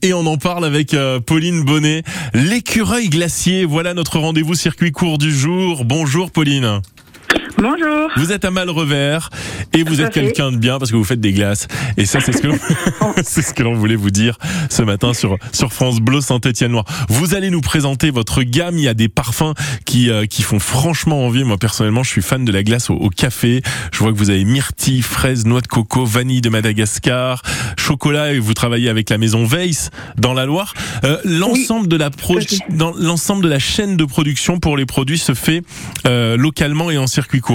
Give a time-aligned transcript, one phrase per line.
[0.00, 2.04] Et on en parle avec euh, Pauline Bonnet.
[2.32, 5.84] L'écureuil glacier, voilà notre rendez-vous circuit court du jour.
[5.84, 6.80] Bonjour Pauline.
[7.60, 8.08] Bonjour.
[8.16, 9.28] Vous êtes à Malrevers
[9.74, 11.68] et vous êtes quelqu'un de bien parce que vous faites des glaces.
[11.98, 12.58] Et ça, c'est ce que l'on-
[13.22, 14.38] c'est ce que l'on voulait vous dire
[14.70, 16.84] ce matin sur sur France Bleu Saint-Étienne-Noir.
[17.10, 18.78] Vous allez nous présenter votre gamme.
[18.78, 19.52] Il y a des parfums
[19.84, 21.44] qui euh, qui font franchement envie.
[21.44, 23.62] Moi personnellement, je suis fan de la glace au, au café.
[23.92, 27.42] Je vois que vous avez myrtille, fraise, noix de coco, vanille de Madagascar,
[27.78, 30.72] chocolat et vous travaillez avec la maison Weiss dans la Loire.
[31.04, 32.38] Euh, l'ensemble de la pro-
[32.70, 35.62] dans l'ensemble de la chaîne de production pour les produits se fait
[36.06, 37.49] euh, localement et en circuit court.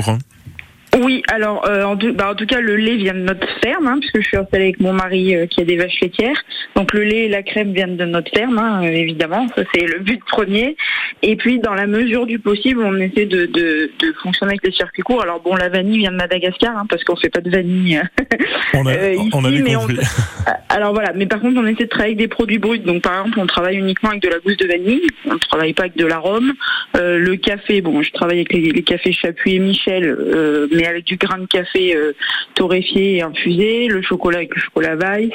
[0.97, 3.85] Oui, alors euh, en, tout, bah, en tout cas le lait vient de notre ferme,
[3.85, 6.41] hein, puisque je suis installée avec mon mari euh, qui a des vaches laitières.
[6.77, 9.85] Donc le lait et la crème viennent de notre ferme, hein, euh, évidemment, ça c'est
[9.85, 10.77] le but premier.
[11.21, 14.71] Et puis dans la mesure du possible, on essaie de, de, de fonctionner avec les
[14.71, 15.21] circuits courts.
[15.21, 18.01] Alors bon, la vanille vient de Madagascar, hein, parce qu'on fait pas de vanille.
[18.73, 19.97] On, a, on ici, avait mais on- compris.
[20.69, 22.79] Alors voilà, mais par contre on essaie de travailler avec des produits bruts.
[22.79, 25.73] Donc par exemple, on travaille uniquement avec de la gousse de vanille, on ne travaille
[25.73, 26.53] pas avec de l'arôme.
[26.97, 31.05] Euh, le café, bon, je travaille avec les, cafés Chapuis et Michel, euh, mais avec
[31.05, 32.13] du grain de café euh,
[32.53, 33.87] torréfié et infusé.
[33.87, 35.31] Le chocolat avec le chocolat Weiss.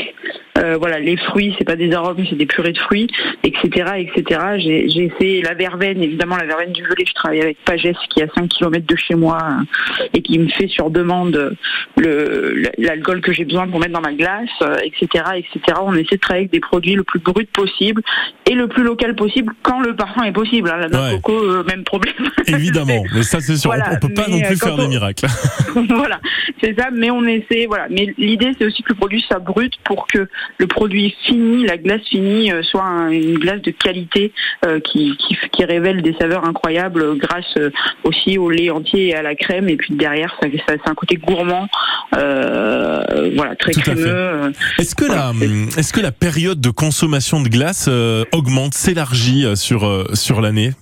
[0.61, 3.08] Euh, voilà, les fruits, c'est pas des arômes, c'est des purées de fruits,
[3.44, 4.41] etc., etc.
[4.58, 7.05] J'ai j'ai essayé la verveine, évidemment la verveine du gelé.
[7.06, 10.39] Je travaille avec Pagès qui est à 5 km de chez moi euh, et qui
[10.39, 11.56] me fait sur demande
[11.97, 15.78] le l'alcool que j'ai besoin pour mettre dans ma glace, euh, etc., etc.
[15.83, 18.02] On essaie de travailler avec des produits le plus brut possible
[18.48, 20.70] et le plus local possible quand le parfum est possible.
[20.70, 20.77] hein.
[20.78, 21.17] La noix Ouais.
[21.22, 22.14] coco, euh, même problème.
[22.47, 25.27] Évidemment, mais ça c'est sûr, Voilà, on, peut pas mais, non plus faire des miracles.
[25.89, 26.20] voilà,
[26.61, 26.89] c'est ça.
[26.92, 27.86] Mais on essaie, voilà.
[27.91, 30.28] Mais l'idée, c'est aussi que le produit soit brut pour que
[30.59, 34.33] le produit fini, la glace finie, euh, soit un- une glace de qualité
[34.67, 37.55] euh, qui, qui, qui révèle des saveurs incroyables euh, grâce
[38.05, 39.69] aussi au lait entier et à la crème.
[39.69, 41.67] Et puis derrière, ça, ça c'est un côté gourmand,
[42.17, 44.07] euh, voilà, très Tout crémeux.
[44.07, 45.33] euh, Est-ce que la
[45.79, 47.89] est-ce que la période de consommation de glace
[48.33, 50.73] augmente, s'élargit sur sur l'année?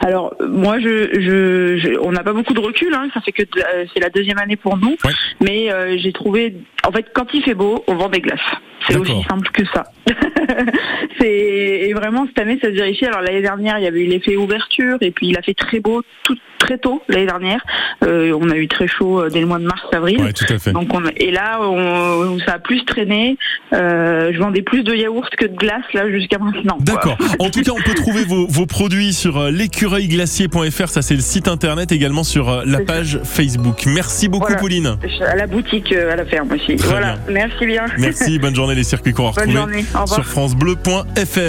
[0.00, 2.92] Alors moi, je, je, je- on n'a pas beaucoup de recul.
[2.94, 4.96] Hein, ça fait que euh, c'est la deuxième année pour nous.
[5.04, 5.12] Ouais.
[5.40, 6.54] Mais euh, j'ai trouvé,
[6.86, 8.40] en fait, quand il fait beau, on vend des glaces.
[8.88, 9.84] C'est aussi simple que ça.
[11.24, 13.06] et vraiment cette année, ça se vérifie.
[13.06, 15.80] Alors l'année dernière, il y avait eu l'effet ouverture et puis il a fait très
[15.80, 17.64] beau tout très tôt l'année dernière.
[18.04, 20.20] Euh, on a eu très chaud euh, dès le mois de mars-avril.
[20.20, 20.72] Ouais, tout à fait.
[20.72, 23.36] Donc on, et là, on, ça a plus traîné.
[23.72, 26.76] Euh, je vendais plus de yaourt que de glace là jusqu'à maintenant.
[26.80, 27.16] D'accord.
[27.38, 31.48] En tout cas, on peut trouver vos, vos produits sur l'écureuilglacier.fr, ça c'est le site
[31.48, 32.84] internet, également sur la ça.
[32.84, 33.84] page Facebook.
[33.86, 34.60] Merci beaucoup Voilà.
[34.60, 34.98] Pauline.
[35.26, 36.76] À la boutique, à la ferme aussi.
[36.76, 37.16] Très voilà.
[37.30, 37.86] Merci bien.
[37.98, 39.84] Merci, bonne journée les circuits courts à Bonne journée.
[39.94, 40.08] Au revoir.
[40.08, 41.40] sur francebleu.fr.